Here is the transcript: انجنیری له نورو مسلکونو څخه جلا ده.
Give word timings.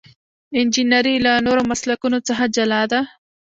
انجنیری 0.59 1.15
له 1.25 1.31
نورو 1.45 1.61
مسلکونو 1.71 2.17
څخه 2.27 2.43
جلا 2.55 2.81
ده. 2.91 3.01